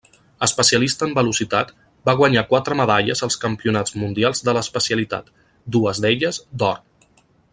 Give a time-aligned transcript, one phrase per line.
[0.45, 1.73] Especialista en velocitat,
[2.09, 5.29] va guanyar quatre medalles als Campionats mundials de l'especialitat,
[5.77, 6.83] dues d'elles d'or.